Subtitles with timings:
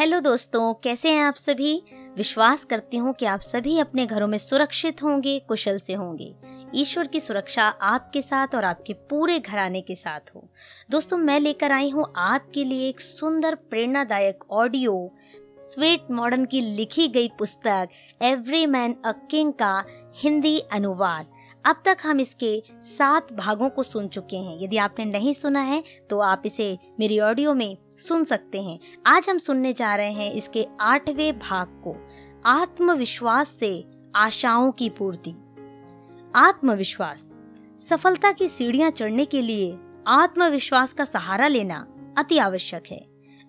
[0.00, 1.72] Hello दोस्तों, कैसे हैं आप सभी?
[2.16, 6.34] विश्वास करती हूँ कि आप सभी अपने घरों में सुरक्षित होंगे, कुशल से होंगे।
[6.74, 10.48] ईश्वर की सुरक्षा आपके साथ और आपके पूरे घराने के साथ हो।
[10.90, 15.12] दोस्तों, मैं लेकर आई हूँ आपके लिए एक सुंदर, प्रेरणादायक ऑडियो।
[15.58, 17.88] स्वेट मॉडर्न की लिखी गई पुस्तक,
[18.22, 19.84] एवरी मैन अ किंग का
[20.16, 21.26] हिंदी अनुवाद।
[21.64, 25.82] अब तक हम इसके सात भागों को सुन चुके हैं। यदि आपने नहीं सुना है
[26.10, 30.32] तो आप इसे मेरी ऑडियो में सुन सकते हैं। आज हम सुनने जा रहे हैं
[30.32, 32.08] इसके आठवें भाग को,
[32.46, 35.34] आत्मविश्वास से आशाओं की पूर्ति।
[36.36, 37.32] आत्मविश्वास,
[37.80, 41.86] सफलता की सीढ़ियाँ चढ़ने के लिए आत्मविश्वास का सहारा लेना
[42.18, 43.06] अति आवश्यक है।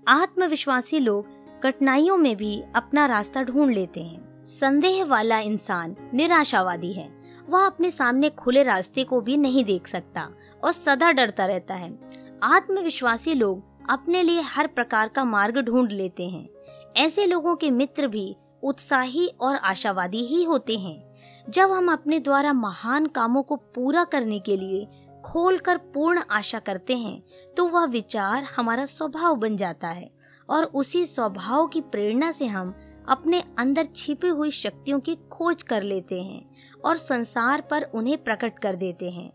[0.07, 1.27] आत्मविश्वासी लोग
[1.61, 7.09] कठिनाइयों में भी अपना रास्ता ढूंढ लेते हैं। संदेह वाला इंसान निराशावादी है।
[7.49, 10.29] वह अपने सामने खुले रास्ते को भी नहीं देख सकता
[10.63, 11.99] और सदा डरता रहता है।
[12.43, 16.47] आत्मविश्वासी लोग अपने लिए हर प्रकार का मार्ग ढूंढ लेते हैं।
[16.97, 21.11] ऐसे लोगों के मित्र भी उत्साही और आशावादी ही होते हैं।
[21.49, 24.87] जब हम अपने द्वारा महान कामों को पूरा करने के लिए
[25.25, 27.21] खोलकर पूर्ण आशा करते हैं
[27.57, 30.09] तो वह विचार हमारा स्वभाव बन जाता है
[30.49, 32.73] और उसी स्वभाव की प्रेरणा से हम
[33.09, 36.45] अपने अंदर छिपी हुई शक्तियों की खोज कर लेते हैं
[36.85, 39.31] और संसार पर उन्हें प्रकट कर देते हैं।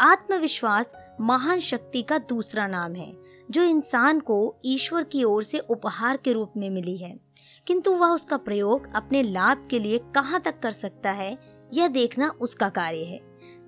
[0.00, 3.12] आत्मविश्वास महान शक्ति का दूसरा नाम है।
[3.50, 7.20] जो इंसान को ईश्वर की ओर से उपहार के रूप में मिली है।
[7.66, 11.38] किंतु वह उसका प्रयोग अपने लाभ के लिए कहाँ तक कर सकता है,
[11.74, 13.20] यह देखना उसका कार्य है।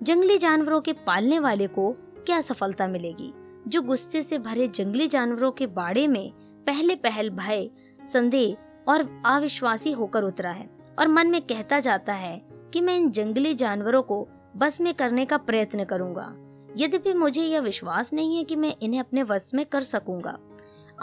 [0.03, 1.91] जंगली जानवरों के पालने वाले को
[2.25, 3.33] क्या सफलता मिलेगी?
[3.67, 6.31] जो गुस्से से भरे जंगली जानवरों के बाड़े में
[6.65, 7.69] पहले पहल, भय,
[8.05, 8.57] संदेह
[8.89, 10.69] और अविश्वासी होकर उतरा है
[10.99, 15.25] और मन में कहता जाता है कि मैं इन जंगली जानवरों को बस में करने
[15.25, 16.35] का प्रयत्न करूँगा।
[16.79, 20.37] यद्यपि मुझे यह विश्वास नहीं है कि मैं इन्हें अपने वश में कर सकूँगा।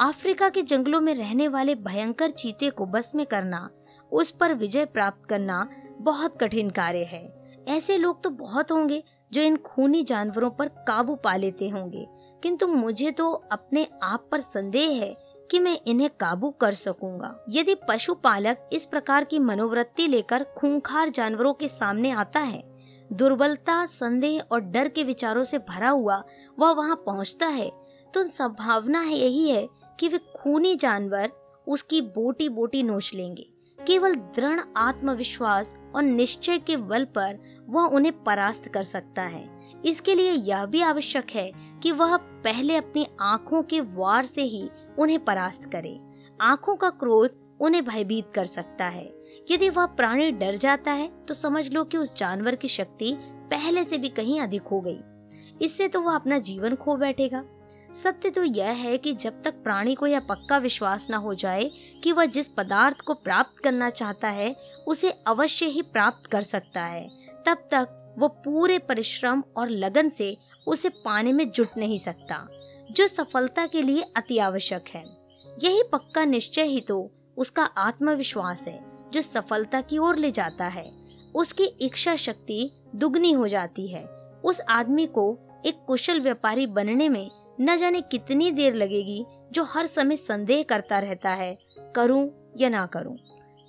[0.00, 3.70] अफ्रीका के जंगलों में रहने वाले भयंकर चीते को बस में करना,
[4.12, 9.41] उस पर विजय प्राप्त करना बहुत कठिन कार्य है। ऐसे लोग तो बहुत होंगे जो
[9.41, 12.06] इन खूनी जानवरों पर काबू पा लेते होंगे।
[12.42, 15.16] किंतु मुझे तो अपने आप पर संदेह है
[15.50, 21.54] कि मैं इन्हें काबू कर सकूँगा। यदि पशुपालक इस प्रकार की मनोवृत्ति लेकर खूंखार जानवरों
[21.54, 22.75] के सामने आता है
[23.11, 26.22] दुर्बलता, संदेह और डर के विचारों से भरा हुआ
[26.59, 27.71] वह वहाँ पहुँचता है
[28.15, 29.67] तो संभावना है यही है
[30.00, 31.33] कि वे खूनी जानवर
[31.66, 33.47] उसकी बोटी बोटी नोच लेंगे।
[33.78, 39.49] केवल दृढ़ आत्मविश्वास और निश्चय के बल पर वह उन्हें परास्त कर सकता है।
[39.84, 41.50] इसके लिए यह भी आवश्यक है
[41.83, 44.69] कि वह पहले अपनी आँखों के वार से ही
[44.99, 45.99] उन्हें परास्त करे।
[46.41, 49.06] आँखों का क्रोध उन्हें भयभीत कर सकता है।
[49.51, 53.12] यदि वह प्राणी डर जाता है तो समझ लो कि उस जानवर की शक्ति
[53.51, 54.99] पहले से भी कहीं अधिक हो गई।
[55.62, 57.45] इससे तो वह अपना जीवन खो बैठेगा।
[57.93, 61.71] सत्य तो यह है कि जब तक प्राणी को यह पक्का विश्वास न हो जाए
[62.05, 64.57] कि वह जिस पदार्थ को प्राप्त करना चाहता है,
[64.89, 67.09] उसे अवश्य ही प्राप्त कर सकता है,
[67.47, 70.37] तब तक वो पूरे परिश्रम और लगन से
[70.69, 72.47] उसे पाने में जुट नहीं सकता,
[72.91, 75.05] जो सफलता के लिए अति आवश्यक है।
[75.65, 80.91] यही पक्का निश्चय ही तो उसका आत्मविश्वास है। जो सफलता की ओर ले जाता है,
[81.34, 84.05] उसकी इच्छा शक्ति दुगनी हो जाती है।
[84.44, 87.31] उस आदमी को एक कुशल व्यापारी बनने में
[87.61, 91.59] न जाने कितनी देर लगेगी जो हर समय संदेह करता रहता है,
[91.97, 93.16] करूँ या ना करूँ।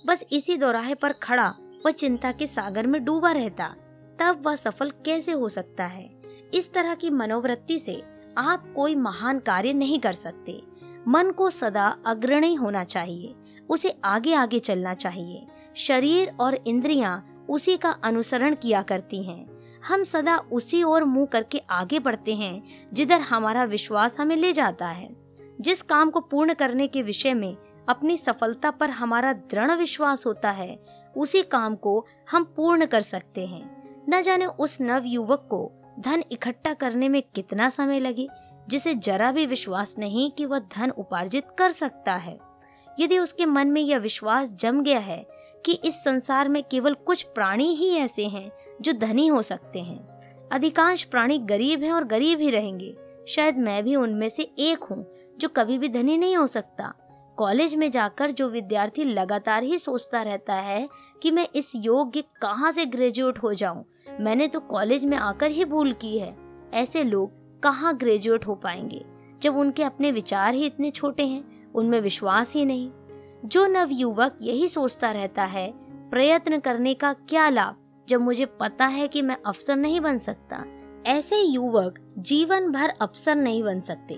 [0.06, 1.54] बस इसी दौराहे पर खड़ा
[1.86, 3.74] वह चिंता के सागर में डूबा रहता,
[4.20, 6.10] तब वह सफल कैसे हो सकता है?
[6.54, 8.02] इस तरह की मनोवृत्ति से
[8.38, 10.62] आप कोई महान कार्य नहीं कर सकते।
[11.08, 13.34] मन को सदा अग्रणी होना चाहिए।
[13.70, 20.02] उसे आगे आगे चलना चाहिए। शरीर और इंद्रियाँ उसी का अनुसरण किया करती हैं। हम
[20.02, 25.16] सदा उसी ओर मुँह करके आगे बढ़ते हैं, जिधर हमारा विश्वास हमें ले जाता है।
[25.60, 27.56] जिस काम को पूर्ण करने के विषय में
[27.88, 30.84] अपनी सफलता पर हमारा दृढ़ विश्वास होता है,
[31.16, 36.24] उसी काम को हम पूर्ण कर सकते हैं। न जाने उस नव युवक को धन
[36.32, 38.28] इकट्ठा करने में कितना समय लगे,
[38.68, 42.47] जिसे जरा भी विश्वास नहीं कि वह धन उपार्जित कर सकता है।
[43.00, 45.26] यदि उसके मन में यह विश्वास जम गया है
[45.64, 48.50] कि इस संसार में केवल कुछ प्राणी ही ऐसे हैं
[48.80, 49.98] जो धनी हो सकते हैं।
[50.52, 52.96] अधिकांश प्राणी गरीब हैं और गरीब ही रहेंगे।
[53.28, 55.04] शायद मैं भी उनमें से एक हूँ
[55.38, 56.92] जो कभी भी धनी नहीं हो सकता।
[57.38, 60.88] कॉलेज में जाकर जो विद्यार्थी लगातार ही सोचता रहता है
[61.22, 63.84] कि मैं इस योग्य कहाँ से ग्रेजुएट हो जाऊँ,
[64.20, 66.34] मैंने तो कॉलेज में आकर ही भूल की है।
[66.74, 69.04] ऐसे लोग कहाँ ग्रेजुएट हो पाएँगे
[69.42, 71.57] जब उनके अपने विचार ही इतने छोटे हैं?
[71.74, 72.90] उनमें विश्वास ही नहीं।
[73.44, 75.74] जो नव युवक यही सोचता रहता है,
[76.10, 77.76] प्रयत्न करने का क्या लाभ,
[78.08, 80.64] जब मुझे पता है कि मैं अफसर नहीं बन सकता?
[81.06, 84.14] ऐसे युवक जीवन भर अफसर नहीं बन सकते।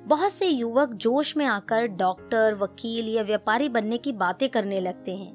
[0.00, 5.16] बहुत से युवक जोश में आकर डॉक्टर, वकील या व्यापारी बनने की बातें करने लगते
[5.16, 5.34] हैं।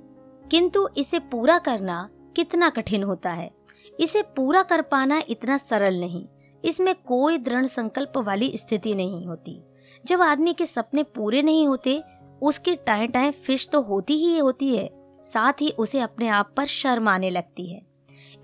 [0.52, 3.52] किंतु इसे पूरा करना कितना कठिन होता है।
[4.00, 6.28] इसे पूरा कर पाना इतना सरल नहीं।
[6.66, 9.64] इसमें कोई दृढ़ संकल्प वाली स्थिति नहीं होती।
[10.06, 12.02] जब आदमी के सपने पूरे नहीं होते,
[12.42, 14.90] उसकी टाए टाए फ़िश तो होती ही होती है,
[15.24, 17.82] साथ ही उसे अपने आप पर शर्म आने लगती है।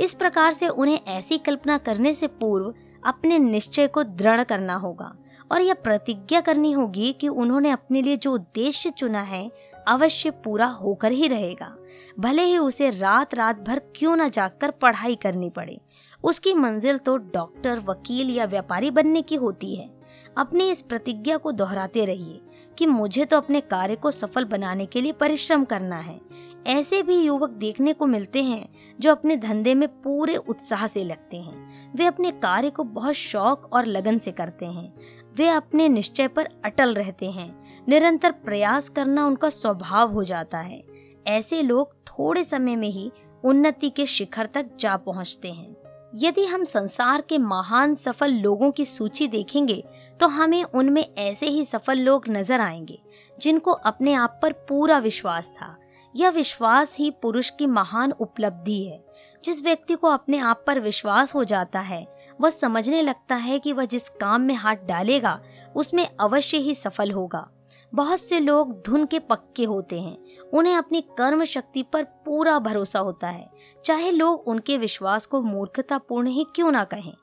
[0.01, 2.73] इस प्रकार से उन्हें ऐसी कल्पना करने से पूर्व
[3.03, 5.13] अपने निश्चय को दृढ़ करना होगा
[5.51, 9.49] और यह प्रतिज्ञा करनी होगी कि उन्होंने अपने लिए जो उद्देश्य चुना है,
[9.87, 11.75] अवश्य पूरा होकर ही रहेगा।
[12.19, 15.79] भले ही उसे रात रात भर क्यों न जाकर पढ़ाई करनी पड़े।
[16.23, 20.00] उसकी मंजिल तो डॉक्टर, वकील या व्यापारी बनने की होती है।
[20.37, 22.41] अपनी इस प्रतिज्ञा को दोहराते रहिए
[22.77, 26.21] कि मुझे तो अपने कार्य को सफल बनाने के लिए परिश्रम करना है।
[26.67, 28.69] ऐसे भी युवक देखने को मिलते हैं,
[28.99, 33.69] जो अपने धंधे में पूरे उत्साह से लगते हैं। वे अपने कार्य को बहुत शौक
[33.73, 34.93] और लगन से करते हैं।
[35.35, 40.83] वे अपने निश्चय पर अटल रहते हैं। निरंतर प्रयास करना उनका स्वभाव हो जाता है।
[41.27, 43.11] ऐसे लोग थोड़े समय में ही
[43.43, 45.70] उन्नति के शिखर तक जा पहुँचते हैं।
[46.15, 49.83] यदि हम संसार के महान सफल लोगों की सूची देखेंगे
[50.19, 53.01] तो हमें उनमें ऐसे ही सफल लोग नज़र आएँगे,
[53.41, 55.75] जिनको अपने आप पर पूरा विश्वास था।
[56.15, 59.03] यह विश्वास ही पुरुष की महान उपलब्धि है।
[59.43, 62.07] जिस व्यक्ति को अपने आप पर विश्वास हो जाता है,
[62.41, 65.39] वह समझने लगता है कि वह जिस काम में हाथ डालेगा,
[65.75, 67.47] उसमें अवश्य ही सफल होगा।
[67.93, 70.17] बहुत से लोग धुन के पक्के होते हैं।
[70.53, 73.51] उन्हें अपनी कर्म शक्ति पर पूरा भरोसा होता है।
[73.85, 77.13] चाहे लोग उनके विश्वास को मूर्खतापूर्ण ही क्यों ना कहें।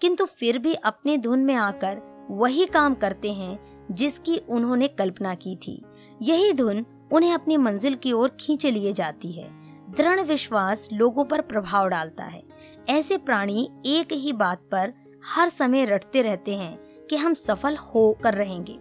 [0.00, 5.56] किंतु फिर भी अपने धुन में आकर वही काम करते हैं जिसकी उन्होंने कल्पना की
[5.56, 5.84] थी।
[6.22, 11.40] यही धुन उन्हें अपनी मंजिल की ओर खींचे लिए जाती है। दृढ़ विश्वास लोगों पर
[11.40, 12.42] प्रभाव डालता है।
[12.88, 14.94] ऐसे प्राणी एक ही बात पर
[15.26, 16.78] हर समय रटते रहते हैं
[17.10, 18.78] कि हम सफल हो कर रहेंगे।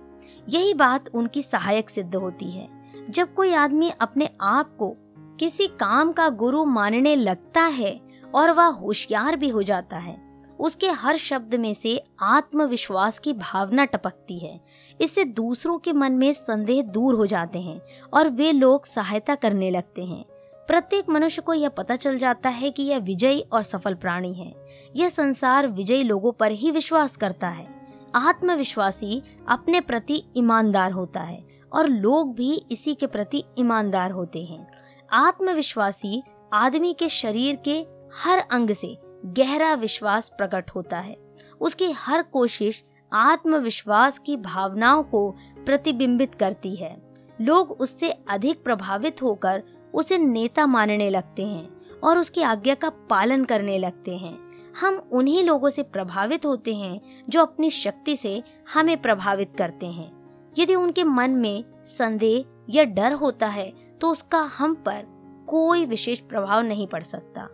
[0.50, 2.68] यही बात उनकी सहायक सिद्ध होती है।
[3.10, 4.96] जब कोई आदमी अपने आप को
[5.40, 8.02] किसी काम का गुरु मानने लगता है
[8.36, 13.86] और वह होशियार भी हो जाता है, उसके हर शब्द में से आत्मविश्वास की भावना
[13.86, 14.60] टपकती है।
[15.02, 17.82] इससे दूसरों के मन में संदेह दूर हो जाते हैं
[18.14, 20.26] और वे लोग सहायता करने लगते हैं।
[20.68, 24.54] प्रत्येक मनुष्य को यह पता चल जाता है कि यह विजयी और सफल प्राणी है।
[24.96, 27.73] यह संसार विजयी लोगों पर ही विश्वास करता है।
[28.16, 31.44] आत्मविश्वासी अपने प्रति ईमानदार होता है
[31.74, 34.68] और लोग भी इसी के प्रति ईमानदार होते हैं।
[35.12, 36.24] आत्मविश्वासी
[36.54, 37.86] आदमी के शरीर के
[38.24, 41.18] हर अंग से गहरा विश्वास प्रकट होता है।
[41.62, 42.84] उसकी हर कोशिश
[43.14, 47.12] आत्मविश्वास की भावनाओं को प्रतिबिंबित करती है।
[47.42, 49.64] लोग उससे अधिक प्रभावित होकर
[49.94, 55.44] उसे नेता मानने लगते हैं और उसकी आज्ञा का पालन करने लगते हैं। हम उन्हीं
[55.44, 58.42] लोगों से प्रभावित होते हैं जो अपनी शक्ति से
[58.74, 60.12] हमें प्रभावित करते हैं।
[60.58, 63.72] यदि उनके मन में संदेह या डर होता है
[64.02, 65.06] तो उसका हम पर
[65.50, 67.48] कोई विशेष प्रभाव नहीं पड़ सकता।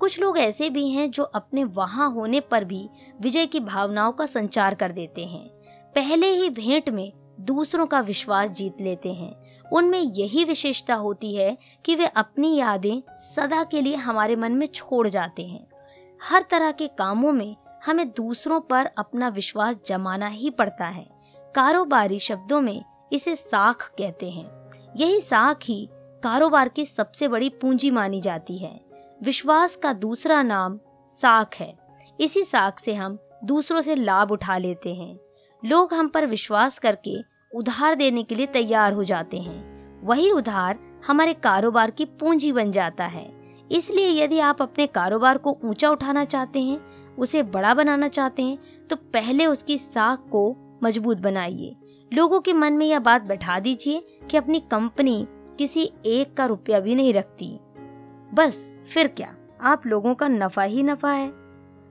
[0.00, 2.88] कुछ लोग ऐसे भी हैं जो अपने वहाँ होने पर भी
[3.20, 5.48] विजय की भावनाओं का संचार कर देते हैं।
[5.94, 9.34] पहले ही भेंट में दूसरों का विश्वास जीत लेते हैं।
[9.72, 14.66] उनमें यही विशेषता होती है कि वे अपनी यादें सदा के लिए हमारे मन में
[14.66, 15.66] छोड़ जाते हैं।
[16.28, 17.56] हर तरह के कामों में
[17.86, 21.06] हमें दूसरों पर अपना विश्वास जमाना ही पड़ता है।
[21.54, 27.90] कारोबारी शब्दों में इसे साख कहते हैं। यही साख ही कारोबार की सबसे बड़ी पूंजी
[27.90, 28.80] मानी जाती है।
[29.22, 31.78] विश्वास का दूसरा नाम साख है।
[32.20, 35.18] इसी साख से हम दूसरों से लाभ उठा लेते हैं।
[35.64, 37.16] लोग हम पर विश्वास करके
[37.54, 42.70] उधार देने के लिए तैयार हो जाते हैं। वही उधार हमारे कारोबार की पूंजी बन
[42.70, 46.78] जाता है। इसलिए यदि आप अपने कारोबार को ऊँचा उठाना चाहते हैं,
[47.16, 51.76] उसे बड़ा बनाना चाहते हैं तो पहले उसकी साख को मज़बूत बनाइए।
[52.12, 55.26] लोगों के मन में यह बात बैठा दीजिए कि अपनी कंपनी
[55.58, 57.48] किसी एक का रुपया भी नहीं रखती।
[58.34, 59.34] बस, फिर क्या?
[59.60, 61.28] आप लोगों का नफा ही नफा है।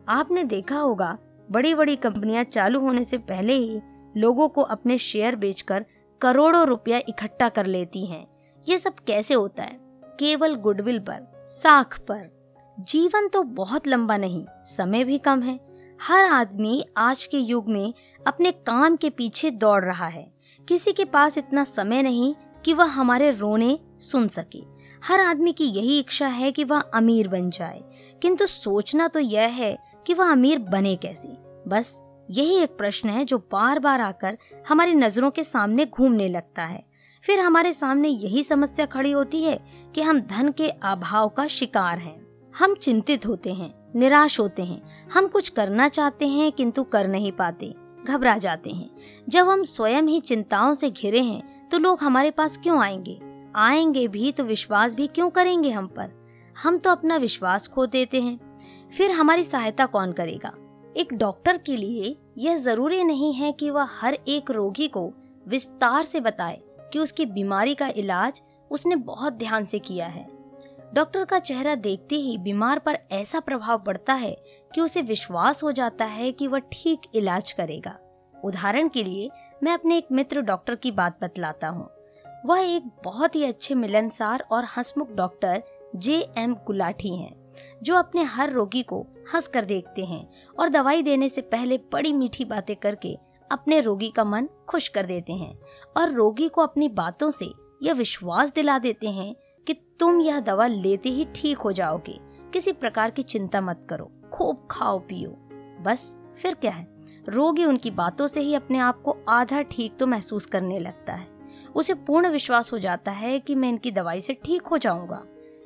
[0.10, 1.18] आपने देखा होगा
[1.52, 3.82] बड़ी बड़ी कंपनियाँ चालू होने से पहले ही
[4.18, 5.86] लोगों को अपने शेयर बेचकर
[6.22, 8.26] करोड़ों रुपया इकट्ठा कर लेती हैं।
[8.68, 9.85] ये सब कैसे होता है?
[10.20, 12.36] केवल गुडविल पर, साख पर।
[12.80, 15.60] जीवन तो बहुत लंबा नहीं, समय भी कम है।
[16.02, 17.94] हर आदमी आज के युग में
[18.28, 20.32] अपने काम के पीछे दौड़ रहा है।
[20.68, 24.64] किसी के पास इतना समय नहीं कि वह हमारे रोने सुन सके।
[25.06, 27.84] हर आदमी की यही इच्छा है कि वह अमीर बन जाए।
[28.22, 31.28] किंतु सोचना तो यह है कि वह अमीर बने कैसे।
[31.68, 34.38] बस यही एक प्रश्न है जो बार बार आकर
[34.70, 36.95] हमारी नज़रों के सामने घूमने लगता है।
[37.26, 39.60] फिर हमारे सामने यही समस्या खड़ी होती है
[39.96, 42.26] कि हम धन के अभाव का शिकार हैं।
[42.60, 47.32] हम चिंतित होते हैं, निराश होते हैं। हम कुछ करना चाहते हैं किंतु कर नहीं
[47.32, 47.74] पाते,
[48.08, 48.90] घबरा जाते हैं।
[49.30, 53.22] जब हम स्वयं ही चिंताओं से घिरे हैं तो लोग हमारे पास क्यों आएँगे?
[53.56, 56.12] आएँगे भी तो विश्वास भी क्यों करेंगे हम पर?
[56.64, 58.60] हम तो अपना विश्वास खो देते हैं।
[58.98, 60.54] फिर हमारी सहायता कौन करेगा?
[60.98, 65.14] एक डॉक्टर के लिए यह ज़रूरी नहीं है कि वह हर एक रोगी को
[65.48, 66.62] विस्तार से बताए।
[66.96, 70.26] कि उसकी बीमारी का इलाज उसने बहुत ध्यान से किया है।
[70.94, 74.32] डॉक्टर का चेहरा देखते ही बीमार पर ऐसा प्रभाव पड़ता है
[74.72, 77.98] कि उसे विश्वास हो जाता है कि वह ठीक इलाज करेगा।
[78.36, 79.30] उदाहरण के लिए,
[79.64, 81.90] मैं अपने एक मित्र डॉक्टर की बात बतलाता हूँ।
[82.46, 85.64] वह एक बहुत ही अच्छे मिलनसार और हंसमुख डॉक्टर
[85.96, 87.36] जे एम गुलाठी हैं,
[87.84, 90.28] जो अपने हर रोगी को हंस कर देखते हैं
[90.60, 93.18] और दवाई देने से पहले बड़ी मीठी बातें करके
[93.52, 95.60] अपने रोगी का मन खुश कर देते हैं
[95.98, 97.46] और रोगी को अपनी बातों से
[97.84, 99.36] यह विश्वास दिला देते हैं
[99.68, 102.20] कि तुम यह दवा लेते ही ठीक हो जाओगे।
[102.54, 105.30] किसी प्रकार की चिंता मत करो, खूब खाओ, पियो।
[105.84, 106.88] बस, फिर क्या है?
[107.30, 111.28] रोगी उनकी बातों से ही अपने आप को आधा ठीक तो महसूस करने लगता है।
[111.76, 115.26] उसे पूर्ण विश्वास हो जाता है कि मैं इनकी दवाई से ठीक हो जाऊँगा।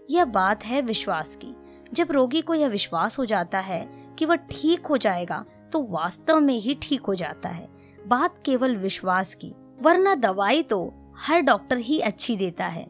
[0.09, 1.55] यह बात है विश्वास की।
[1.93, 6.39] जब रोगी को यह विश्वास हो जाता है कि वह ठीक हो जाएगा तो वास्तव
[6.39, 7.67] में ही ठीक हो जाता है।
[8.07, 12.87] बात केवल विश्वास की, वरना दवाई तो हर डॉक्टर ही अच्छी देता है।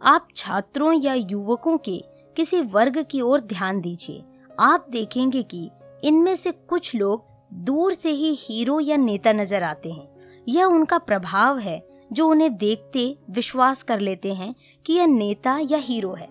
[0.00, 1.98] आप छात्रों या युवकों के
[2.36, 4.24] किसी वर्ग की ओर ध्यान दीजिए।
[4.60, 5.68] आप देखेंगे कि
[6.04, 10.08] इनमें से कुछ लोग दूर से ही हीरो या नेता नज़र आते हैं।
[10.48, 11.82] यह उनका प्रभाव है,
[12.12, 14.54] जो उन्हें देखते विश्वास कर लेते हैं
[14.84, 16.28] कि यह नेता या हीरो है।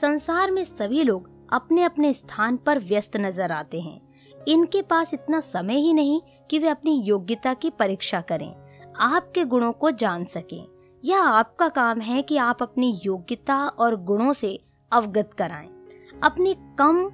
[0.00, 4.00] संसार में सभी लोग अपने अपने स्थान पर व्यस्त नज़र आते हैं।
[4.48, 6.20] इनके पास इतना समय ही नहीं
[6.50, 8.54] कि वे अपनी योग्यता की परीक्षा करें,
[9.00, 10.66] आपके गुणों को जान सकें।
[11.04, 14.58] यह आपका काम है कि आप अपनी योग्यता और गुणों से
[14.92, 15.68] अवगत कराएँ।
[16.22, 17.10] अपनी कम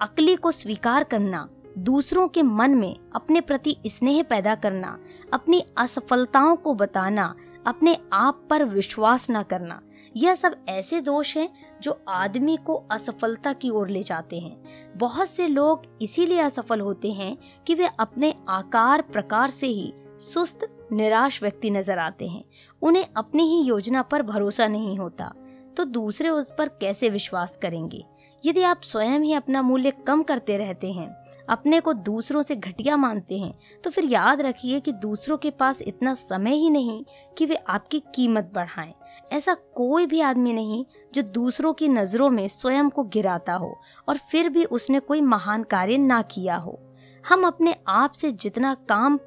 [0.00, 4.98] अकली को स्वीकार करना, दूसरों के मन में अपने प्रति स्नेह पैदा करना,
[5.32, 7.34] अपनी असफलताओं को बताना,
[7.66, 9.80] अपने आप पर विश्वास न करना,
[10.16, 11.48] यह सब ऐसे दोष हैं
[11.82, 17.12] जो आदमी को असफलता की ओर ले जाते हैं। बहुत से लोग इसीलिए असफल होते
[17.12, 17.36] हैं
[17.66, 22.44] कि वे अपने आकार, प्रकार से ही सुस्त, निराश व्यक्ति नज़र आते हैं।
[22.82, 25.32] उन्हें अपनी ही योजना पर भरोसा नहीं होता।
[25.76, 28.04] तो दूसरे उस पर कैसे विश्वास करेंगे?
[28.44, 31.08] यदि आप स्वयं ही अपना मूल्य कम करते रहते हैं,
[31.48, 33.52] अपने को दूसरों से घटिया मानते हैं
[33.84, 37.04] तो फिर याद रखिए कि दूसरों के पास इतना समय ही नहीं
[37.38, 38.92] कि वे आपकी कीमत बढ़ाएँ।
[39.32, 40.84] ऐसा कोई भी आदमी नहीं
[41.14, 43.74] जो दूसरों की नज़रों में स्वयं को गिराता हो
[44.08, 46.78] और फिर भी उसने कोई महान कार्य ना किया हो।
[47.24, 49.18] हम अपने आप से जितना काम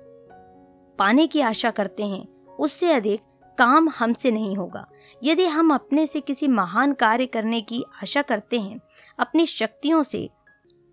[0.99, 2.27] पाने की आशा करते हैं,
[2.59, 3.21] उससे अधिक
[3.57, 4.87] काम हमसे नहीं होगा।
[5.23, 8.79] यदि हम अपने से किसी महान कार्य करने की आशा करते हैं,
[9.19, 10.29] अपनी शक्तियों से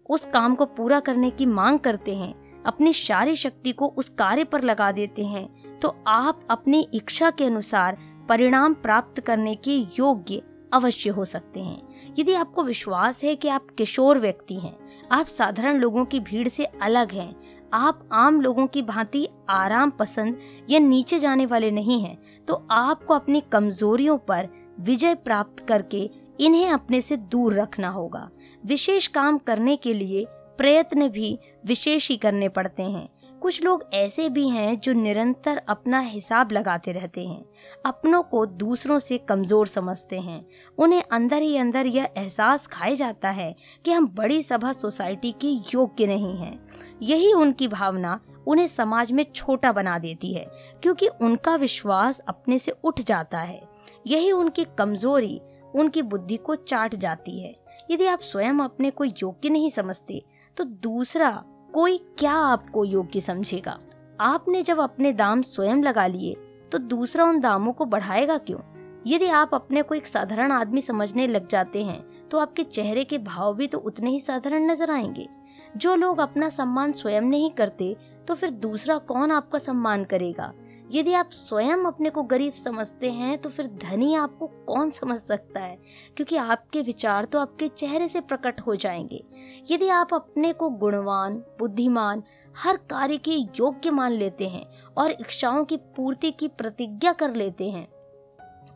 [0.06, 4.44] उस काम को पूरा करने की मांग करते हैं, अपनी सारी शक्ति को उस कार्य
[4.44, 7.96] पर लगा देते हैं तो आप अपनी इच्छा के अनुसार
[8.28, 13.66] परिणाम प्राप्त करने के योग्य अवश्य हो सकते हैं। यदि आपको विश्वास है कि आप
[13.78, 14.76] किशोर व्यक्ति हैं,
[15.12, 17.34] आप साधारण लोगों की भीड़ से अलग हैं,
[17.74, 20.38] आप आम लोगों की भांति आराम पसंद
[20.70, 22.16] या नीचे जाने वाले नहीं हैं
[22.48, 24.48] तो आपको अपनी कमजोरियों पर
[24.80, 26.08] विजय प्राप्त करके
[26.40, 28.28] इन्हें अपने से दूर रखना होगा।
[28.64, 30.24] विशेष काम करने के लिए
[30.58, 33.08] प्रयत्न भी विशेष ही करने पड़ते हैं।
[33.42, 37.44] कुछ लोग ऐसे भी हैं जो निरंतर अपना हिसाब लगाते रहते हैं,
[37.86, 40.44] अपनों को दूसरों से कमज़ोर समझते हैं।
[40.78, 45.48] उन्हें अंदर ही अंदर यह एहसास खाया जाता है कि हम बड़ी सभा सोसाइटी के
[45.74, 46.58] योग्य नहीं हैं।
[47.02, 50.46] यही उनकी भावना उन्हें समाज में छोटा बना देती है,
[50.82, 53.60] क्योंकि उनका विश्वास अपने से उठ जाता है।
[54.06, 55.40] यही उनकी कमज़ोरी,
[55.74, 57.54] उनकी बुद्धि को चाट जाती है।
[57.90, 60.22] यदि आप स्वयं अपने को योग्य नहीं समझते
[60.56, 61.42] तो दूसरा
[61.74, 63.78] कोई क्या आपको योग्य समझेगा?
[64.20, 66.34] आपने जब अपने दाम स्वयं लगा लिए
[66.72, 68.58] तो दूसरा उन दामों को बढ़ाएगा क्यों?
[69.06, 73.18] यदि आप अपने को एक साधारण आदमी समझने लग जाते हैं तो आपके चेहरे के
[73.18, 75.28] भाव भी तो उतने ही साधारण नज़र आएँगे।
[75.76, 77.96] जो लोग अपना सम्मान स्वयं नहीं करते
[78.28, 80.52] तो फिर दूसरा कौन आपका सम्मान करेगा?
[80.94, 85.60] यदि आप स्वयं अपने को गरीब समझते हैं तो फिर धनी आपको कौन समझ सकता
[85.60, 85.76] है?
[86.16, 89.24] क्योंकि आपके विचार तो आपके चेहरे से प्रकट हो जाएँगे।
[89.70, 92.22] यदि आप अपने को गुणवान, बुद्धिमान,
[92.56, 94.66] हर कार्य के योग्य मान लेते हैं
[94.98, 97.88] और इच्छाओं की पूर्ति की प्रतिज्ञा कर लेते हैं,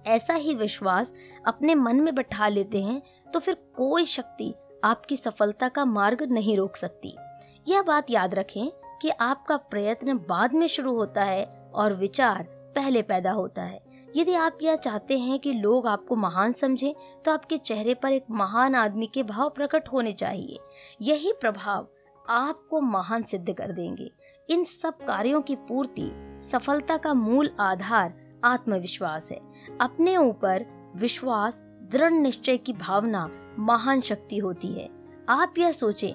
[0.07, 1.13] ऐसा ही विश्वास
[1.47, 4.55] अपने मन में बैठा लेते हैं तो फिर कोई शक्ति
[4.85, 7.17] आपकी सफलता का मार्ग नहीं रोक सकती।
[7.69, 8.71] यह बात याद रखें
[9.03, 12.43] कि आपका प्रयत्न बाद में शुरू होता है और विचार
[12.77, 13.85] पहले पैदा होता है।
[14.17, 18.25] यदि आप यह चाहते हैं कि लोग आपको महान समझें तो आपके चेहरे पर एक
[18.31, 20.59] महान आदमी के भाव प्रकट होने चाहिए।
[21.03, 21.89] यही प्रभाव
[22.29, 24.11] आपको महान सिद्ध कर देंगे।
[24.49, 26.11] इन सब कार्यों की पूर्ति,
[26.53, 28.15] सफलता का मूल आधार
[28.45, 29.41] आत्मविश्वास है।
[29.81, 30.65] अपने ऊपर
[30.97, 33.29] विश्वास, दृढ़ निश्चय की भावना,
[33.59, 34.89] महान शक्ति होती है।
[35.29, 36.15] आप यह सोचें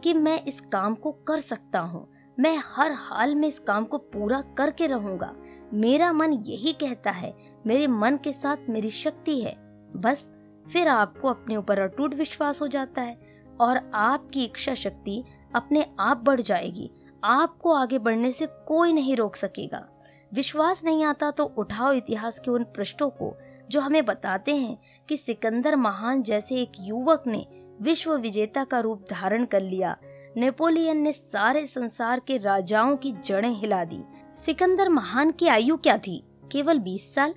[0.00, 2.06] कि मैं इस काम को कर सकता हूँ।
[2.38, 5.34] मैं हर हाल में इस काम को पूरा करके रहूँगा।
[5.74, 7.34] मेरा मन यही कहता है,
[7.66, 9.54] मेरे मन के साथ मेरी शक्ति है।
[9.96, 10.32] बस,
[10.72, 13.18] फिर आपको अपने ऊपर अटूट विश्वास हो जाता है
[13.60, 15.22] और आपकी इच्छा शक्ति
[15.54, 16.90] अपने आप बढ़ जाएगी।
[17.24, 19.88] आपको आगे बढ़ने से कोई नहीं रोक सकेगा।
[20.32, 23.36] विश्वास नहीं आता तो उठाओ इतिहास के उन पृष्ठों को,
[23.70, 27.46] जो हमें बताते हैं कि सिकंदर महान जैसे एक युवक ने
[27.82, 29.96] विश्व विजेता का रूप धारण कर लिया।
[30.36, 34.02] नेपोलियन ने सारे संसार के राजाओं की जड़ें हिला दी।
[34.34, 36.24] सिकंदर महान की आयु क्या थी?
[36.52, 37.34] केवल 20 साल?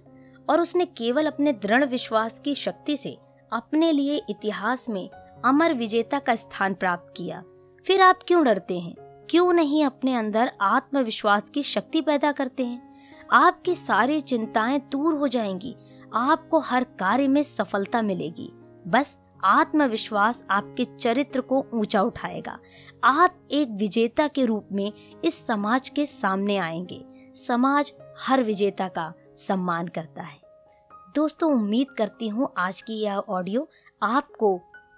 [0.50, 3.18] और उसने केवल अपने दृढ़ विश्वास की शक्ति से
[3.54, 5.10] अपने लिए इतिहास में
[5.46, 7.44] अमर विजेता का स्थान प्राप्त किया।
[7.88, 8.96] फिर आप क्यों डरते हैं?
[9.30, 12.96] क्यों नहीं अपने अंदर आत्मविश्वास की शक्ति पैदा करते हैं?
[13.32, 15.76] आपकी सारी चिंताएँ दूर हो जाएँगी।
[16.14, 18.52] आपको हर कार्य में सफलता मिलेगी।
[18.88, 22.60] बस आत्मविश्वास आपके चरित्र को ऊँचा उठाएगा।
[23.04, 24.92] आप एक विजेता के रूप में
[25.26, 27.06] इस समाज के सामने आएँगे।
[27.48, 30.40] समाज हर विजेता का सम्मान करता है।
[31.16, 33.70] दोस्तों, उम्मीद करती हूँ आज की यह ऑडियो
[34.04, 34.58] आपको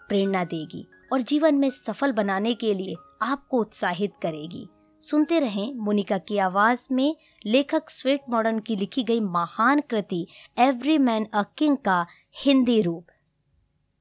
[0.10, 4.68] प्रेरणा देगी और जीवन में सफल बनाने के लिए आपको उत्साहित करेगी।
[5.02, 7.16] सुनते रहें मोनिका की आवाज़ में
[7.46, 10.28] लेखक स्वीट मॉडर्न की लिखी गई महान कृति,
[10.60, 12.06] एवरी मैन अ किंग का
[12.38, 13.06] हिंदी रूप।